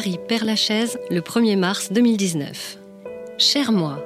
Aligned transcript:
Paris 0.00 0.18
Père 0.28 0.46
Lachaise, 0.46 0.98
le 1.10 1.20
1er 1.20 1.58
mars 1.58 1.92
2019. 1.92 2.78
Cher 3.36 3.70
moi, 3.70 4.02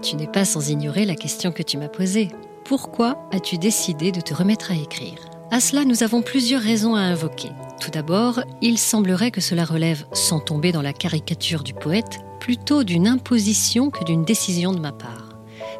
tu 0.00 0.14
n'es 0.14 0.28
pas 0.28 0.44
sans 0.44 0.70
ignorer 0.70 1.04
la 1.04 1.16
question 1.16 1.50
que 1.50 1.64
tu 1.64 1.76
m'as 1.76 1.88
posée. 1.88 2.28
Pourquoi 2.64 3.18
as-tu 3.32 3.58
décidé 3.58 4.12
de 4.12 4.20
te 4.20 4.32
remettre 4.32 4.70
à 4.70 4.76
écrire? 4.76 5.18
À 5.50 5.58
cela, 5.58 5.84
nous 5.84 6.04
avons 6.04 6.22
plusieurs 6.22 6.62
raisons 6.62 6.94
à 6.94 7.00
invoquer. 7.00 7.50
Tout 7.80 7.90
d'abord, 7.90 8.44
il 8.62 8.78
semblerait 8.78 9.32
que 9.32 9.40
cela 9.40 9.64
relève, 9.64 10.06
sans 10.12 10.38
tomber 10.38 10.70
dans 10.70 10.82
la 10.82 10.92
caricature 10.92 11.64
du 11.64 11.74
poète, 11.74 12.20
plutôt 12.38 12.84
d'une 12.84 13.08
imposition 13.08 13.90
que 13.90 14.04
d'une 14.04 14.24
décision 14.24 14.70
de 14.72 14.78
ma 14.78 14.92
part. 14.92 15.23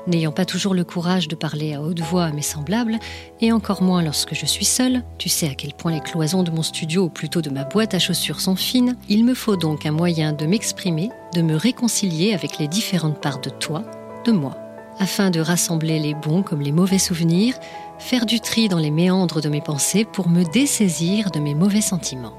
N'ayant 0.07 0.33
pas 0.33 0.45
toujours 0.45 0.75
le 0.75 0.85
courage 0.85 1.29
de 1.29 1.35
parler 1.35 1.73
à 1.73 1.81
haute 1.81 2.01
voix 2.01 2.25
à 2.25 2.33
mes 2.33 2.43
semblables, 2.43 2.99
et 3.41 3.53
encore 3.53 3.83
moins 3.83 4.03
lorsque 4.03 4.35
je 4.35 4.45
suis 4.45 4.67
seule, 4.67 5.03
tu 5.17 5.30
sais 5.30 5.49
à 5.49 5.55
quel 5.55 5.73
point 5.73 5.93
les 5.93 6.01
cloisons 6.01 6.43
de 6.43 6.51
mon 6.51 6.63
studio 6.63 7.05
ou 7.05 7.09
plutôt 7.09 7.41
de 7.41 7.49
ma 7.49 7.65
boîte 7.65 7.95
à 7.95 7.99
chaussures 7.99 8.41
sont 8.41 8.57
fines, 8.57 8.97
il 9.09 9.25
me 9.25 9.35
faut 9.35 9.57
donc 9.57 9.87
un 9.87 9.93
moyen 9.93 10.35
de 10.35 10.45
m'exprimer, 10.45 11.11
de 11.35 11.41
me 11.41 11.57
réconcilier 11.57 12.35
avec 12.35 12.59
les 12.59 12.69
différentes 12.69 13.21
parts 13.21 13.41
de 13.41 13.49
toi, 13.49 13.83
de 14.27 14.33
moi, 14.33 14.59
afin 14.99 15.30
de 15.30 15.41
rassembler 15.41 15.99
les 15.99 16.15
bons 16.15 16.43
comme 16.43 16.61
les 16.61 16.73
mauvais 16.73 16.99
souvenirs, 16.99 17.55
faire 17.99 18.27
du 18.27 18.41
tri 18.41 18.68
dans 18.68 18.79
les 18.79 18.91
méandres 18.91 19.41
de 19.41 19.49
mes 19.49 19.63
pensées 19.63 20.05
pour 20.05 20.29
me 20.29 20.45
dessaisir 20.45 21.30
de 21.30 21.41
mes 21.41 21.55
mauvais 21.55 21.80
sentiments. 21.80 22.37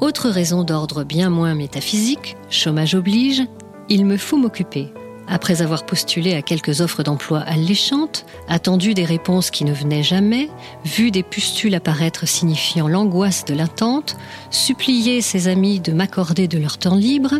Autre 0.00 0.28
raison 0.28 0.62
d'ordre 0.62 1.02
bien 1.02 1.30
moins 1.30 1.56
métaphysique, 1.56 2.36
chômage 2.48 2.94
oblige, 2.94 3.42
il 3.88 4.04
me 4.04 4.16
faut 4.16 4.36
m'occuper, 4.36 4.92
après 5.28 5.62
avoir 5.62 5.84
postulé 5.84 6.34
à 6.34 6.42
quelques 6.42 6.80
offres 6.80 7.02
d'emploi 7.02 7.40
alléchantes, 7.40 8.24
attendu 8.48 8.94
des 8.94 9.04
réponses 9.04 9.50
qui 9.50 9.64
ne 9.64 9.72
venaient 9.72 10.02
jamais, 10.02 10.48
vu 10.84 11.10
des 11.10 11.22
pustules 11.22 11.74
apparaître 11.74 12.26
signifiant 12.26 12.88
l'angoisse 12.88 13.44
de 13.44 13.54
l'attente, 13.54 14.16
supplié 14.50 15.20
ses 15.20 15.48
amis 15.48 15.80
de 15.80 15.92
m'accorder 15.92 16.48
de 16.48 16.58
leur 16.58 16.78
temps 16.78 16.96
libre, 16.96 17.34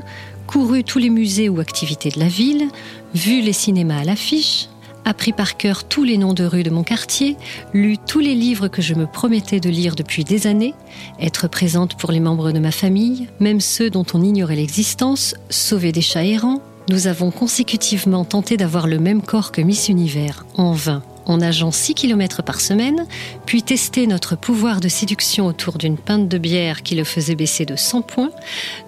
couru 0.47 0.85
tous 0.85 0.99
les 0.99 1.11
musées 1.11 1.49
ou 1.49 1.61
activités 1.61 2.11
de 2.11 2.21
la 2.21 2.29
ville, 2.29 2.69
vu 3.15 3.41
les 3.41 3.53
cinémas 3.53 4.01
à 4.01 4.05
l'affiche, 4.05 4.69
appris 5.05 5.33
par 5.33 5.57
cœur 5.57 5.85
tous 5.85 6.05
les 6.05 6.19
noms 6.19 6.35
de 6.35 6.45
rues 6.45 6.63
de 6.63 6.71
mon 6.71 6.83
quartier, 6.83 7.37
lu 7.73 7.97
tous 7.97 8.21
les 8.21 8.35
livres 8.35 8.69
que 8.69 8.83
je 8.83 8.95
me 8.95 9.07
promettais 9.07 9.61
de 9.61 9.71
lire 9.71 9.95
depuis 9.95 10.25
des 10.25 10.47
années, 10.47 10.75
être 11.21 11.49
présente 11.49 11.95
pour 11.97 12.13
les 12.13 12.21
membres 12.21 12.53
de 12.53 12.59
ma 12.59 12.71
famille, 12.71 13.29
même 13.41 13.61
ceux 13.61 13.89
dont 13.89 14.05
on 14.13 14.23
ignorait 14.23 14.57
l'existence, 14.57 15.35
sauver 15.49 15.93
des 15.93 16.03
chats 16.03 16.25
errants, 16.25 16.63
nous 16.89 17.07
avons 17.07 17.31
consécutivement 17.31 18.25
tenté 18.25 18.57
d'avoir 18.57 18.87
le 18.87 18.99
même 18.99 19.23
corps 19.23 19.53
que 19.53 19.61
Miss 19.61 19.89
Univers, 19.89 20.47
en 20.57 20.73
vain, 20.73 21.03
en 21.27 21.39
nageant 21.39 21.71
6 21.71 21.95
km 21.95 22.43
par 22.43 22.61
semaine, 22.61 23.07
puis 23.47 23.63
testé 23.63 24.07
notre 24.07 24.37
pouvoir 24.37 24.81
de 24.81 24.89
séduction 24.89 25.47
autour 25.47 25.77
d'une 25.77 25.99
pinte 25.99 26.29
de 26.29 26.39
bière 26.39 26.83
qui 26.83 26.95
le 26.95 27.05
faisait 27.05 27.35
baisser 27.35 27.67
de 27.67 27.77
100 27.77 28.03
points. 28.03 28.31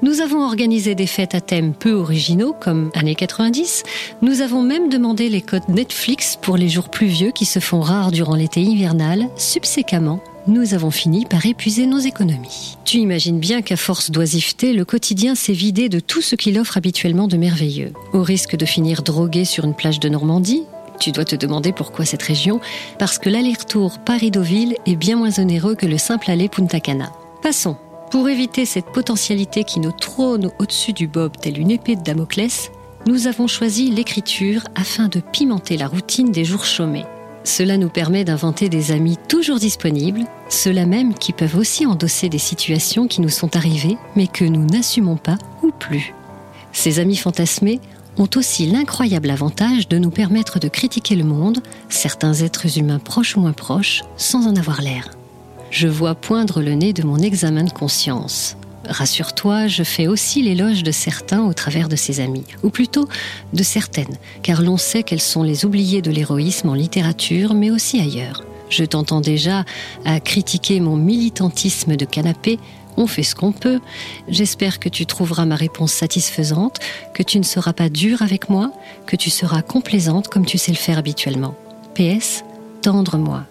Nous 0.02 0.20
avons 0.20 0.42
organisé 0.42 0.94
des 0.94 1.06
fêtes 1.06 1.34
à 1.34 1.40
thème 1.40 1.74
peu 1.74 1.92
originaux, 1.92 2.54
comme 2.58 2.90
années 2.94 3.14
90. 3.14 3.82
Nous 4.22 4.40
avons 4.40 4.62
même 4.62 4.88
demandé 4.88 5.28
les 5.28 5.42
codes 5.42 5.68
Netflix 5.68 6.38
pour 6.40 6.56
les 6.56 6.68
jours 6.68 6.88
pluvieux 6.88 7.30
qui 7.30 7.44
se 7.44 7.60
font 7.60 7.80
rares 7.80 8.12
durant 8.12 8.34
l'été 8.34 8.62
hivernal, 8.62 9.28
subséquemment 9.36 10.20
nous 10.46 10.74
avons 10.74 10.90
fini 10.90 11.26
par 11.26 11.44
épuiser 11.46 11.86
nos 11.86 11.98
économies. 11.98 12.76
Tu 12.84 12.98
imagines 12.98 13.38
bien 13.38 13.62
qu'à 13.62 13.76
force 13.76 14.10
d'oisiveté, 14.10 14.72
le 14.72 14.84
quotidien 14.84 15.34
s'est 15.34 15.52
vidé 15.52 15.88
de 15.88 16.00
tout 16.00 16.22
ce 16.22 16.34
qu'il 16.34 16.58
offre 16.58 16.76
habituellement 16.76 17.28
de 17.28 17.36
merveilleux. 17.36 17.92
Au 18.12 18.22
risque 18.22 18.56
de 18.56 18.64
finir 18.64 19.02
drogué 19.02 19.44
sur 19.44 19.64
une 19.64 19.74
plage 19.74 20.00
de 20.00 20.08
Normandie, 20.08 20.64
tu 20.98 21.12
dois 21.12 21.24
te 21.24 21.36
demander 21.36 21.72
pourquoi 21.72 22.04
cette 22.04 22.22
région, 22.22 22.60
parce 22.98 23.18
que 23.18 23.30
l'aller-retour 23.30 23.98
Paris-Deauville 23.98 24.76
est 24.86 24.96
bien 24.96 25.16
moins 25.16 25.38
onéreux 25.38 25.74
que 25.74 25.86
le 25.86 25.98
simple 25.98 26.30
aller 26.30 26.48
Punta 26.48 26.80
Cana. 26.80 27.12
Passons. 27.42 27.76
Pour 28.10 28.28
éviter 28.28 28.66
cette 28.66 28.86
potentialité 28.86 29.64
qui 29.64 29.78
nous 29.78 29.92
trône 29.92 30.50
au-dessus 30.58 30.92
du 30.92 31.06
bob 31.06 31.32
telle 31.40 31.58
une 31.58 31.70
épée 31.70 31.94
de 31.94 32.02
Damoclès, 32.02 32.72
nous 33.06 33.28
avons 33.28 33.46
choisi 33.46 33.90
l'écriture 33.90 34.64
afin 34.74 35.08
de 35.08 35.20
pimenter 35.20 35.76
la 35.76 35.86
routine 35.86 36.32
des 36.32 36.44
jours 36.44 36.64
chômés. 36.64 37.06
Cela 37.44 37.78
nous 37.78 37.88
permet 37.88 38.24
d'inventer 38.24 38.68
des 38.68 38.92
amis 38.92 39.16
toujours 39.28 39.58
disponibles, 39.58 40.24
ceux-là 40.48 40.86
même 40.86 41.14
qui 41.14 41.32
peuvent 41.32 41.56
aussi 41.56 41.86
endosser 41.86 42.28
des 42.28 42.38
situations 42.38 43.06
qui 43.06 43.20
nous 43.20 43.30
sont 43.30 43.56
arrivées 43.56 43.96
mais 44.14 44.26
que 44.26 44.44
nous 44.44 44.64
n'assumons 44.66 45.16
pas 45.16 45.38
ou 45.62 45.70
plus. 45.70 46.14
Ces 46.72 46.98
amis 46.98 47.16
fantasmés 47.16 47.80
ont 48.18 48.28
aussi 48.36 48.66
l'incroyable 48.66 49.30
avantage 49.30 49.88
de 49.88 49.98
nous 49.98 50.10
permettre 50.10 50.58
de 50.58 50.68
critiquer 50.68 51.16
le 51.16 51.24
monde, 51.24 51.60
certains 51.88 52.34
êtres 52.34 52.78
humains 52.78 52.98
proches 52.98 53.36
ou 53.36 53.40
moins 53.40 53.52
proches, 53.52 54.02
sans 54.16 54.46
en 54.46 54.56
avoir 54.56 54.82
l'air. 54.82 55.10
Je 55.70 55.88
vois 55.88 56.14
poindre 56.14 56.60
le 56.60 56.74
nez 56.74 56.92
de 56.92 57.04
mon 57.04 57.18
examen 57.18 57.64
de 57.64 57.72
conscience. 57.72 58.56
Rassure-toi, 58.88 59.66
je 59.66 59.82
fais 59.82 60.06
aussi 60.06 60.42
l'éloge 60.42 60.82
de 60.82 60.90
certains 60.90 61.44
au 61.44 61.52
travers 61.52 61.88
de 61.88 61.96
ses 61.96 62.20
amis, 62.20 62.44
ou 62.62 62.70
plutôt 62.70 63.08
de 63.52 63.62
certaines, 63.62 64.16
car 64.42 64.62
l'on 64.62 64.78
sait 64.78 65.02
qu'elles 65.02 65.20
sont 65.20 65.42
les 65.42 65.64
oubliées 65.64 66.02
de 66.02 66.10
l'héroïsme 66.10 66.70
en 66.70 66.74
littérature, 66.74 67.54
mais 67.54 67.70
aussi 67.70 68.00
ailleurs. 68.00 68.42
Je 68.70 68.84
t'entends 68.84 69.20
déjà 69.20 69.64
à 70.04 70.20
critiquer 70.20 70.80
mon 70.80 70.96
militantisme 70.96 71.96
de 71.96 72.04
canapé, 72.04 72.58
on 72.96 73.06
fait 73.06 73.22
ce 73.22 73.34
qu'on 73.34 73.52
peut. 73.52 73.80
J'espère 74.28 74.78
que 74.78 74.88
tu 74.88 75.06
trouveras 75.06 75.44
ma 75.44 75.56
réponse 75.56 75.92
satisfaisante, 75.92 76.78
que 77.14 77.22
tu 77.22 77.38
ne 77.38 77.44
seras 77.44 77.72
pas 77.72 77.88
dur 77.88 78.22
avec 78.22 78.48
moi, 78.48 78.72
que 79.06 79.16
tu 79.16 79.30
seras 79.30 79.62
complaisante 79.62 80.28
comme 80.28 80.46
tu 80.46 80.58
sais 80.58 80.72
le 80.72 80.76
faire 80.76 80.98
habituellement. 80.98 81.54
PS, 81.94 82.44
tendre-moi. 82.82 83.44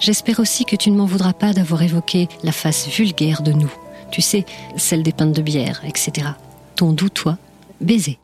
J'espère 0.00 0.40
aussi 0.40 0.64
que 0.64 0.76
tu 0.76 0.90
ne 0.90 0.96
m'en 0.96 1.06
voudras 1.06 1.32
pas 1.32 1.52
d'avoir 1.52 1.82
évoqué 1.82 2.28
la 2.42 2.52
face 2.52 2.88
vulgaire 2.88 3.42
de 3.42 3.52
nous. 3.52 3.72
Tu 4.14 4.22
sais, 4.22 4.44
celle 4.76 5.02
des 5.02 5.12
pintes 5.12 5.32
de 5.32 5.42
bière, 5.42 5.84
etc. 5.84 6.36
Ton 6.76 6.92
doux 6.92 7.08
toi, 7.08 7.36
baiser. 7.80 8.20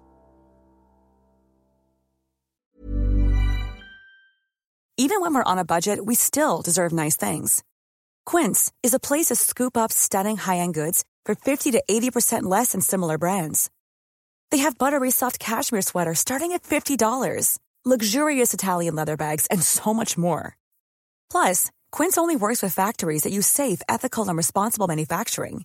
Even 4.96 5.20
when 5.20 5.34
we're 5.34 5.42
on 5.42 5.58
a 5.58 5.64
budget, 5.64 6.06
we 6.06 6.14
still 6.14 6.62
deserve 6.62 6.92
nice 6.92 7.16
things. 7.16 7.64
Quince 8.24 8.70
is 8.84 8.94
a 8.94 9.00
place 9.00 9.26
to 9.26 9.34
scoop 9.34 9.76
up 9.76 9.90
stunning 9.90 10.36
high-end 10.36 10.74
goods 10.74 11.02
for 11.24 11.34
50 11.34 11.72
to 11.72 11.82
80% 11.90 12.44
less 12.44 12.70
than 12.70 12.80
similar 12.80 13.18
brands. 13.18 13.68
They 14.52 14.58
have 14.58 14.78
buttery 14.78 15.10
soft 15.10 15.40
cashmere 15.40 15.82
sweaters 15.82 16.20
starting 16.20 16.52
at 16.52 16.62
$50, 16.62 17.58
luxurious 17.84 18.54
Italian 18.54 18.94
leather 18.94 19.16
bags, 19.16 19.48
and 19.50 19.60
so 19.60 19.92
much 19.92 20.16
more. 20.16 20.56
Plus, 21.32 21.72
Quince 21.90 22.16
only 22.16 22.36
works 22.36 22.62
with 22.62 22.74
factories 22.74 23.22
that 23.24 23.32
use 23.32 23.48
safe, 23.48 23.82
ethical, 23.88 24.28
and 24.28 24.36
responsible 24.36 24.86
manufacturing. 24.86 25.64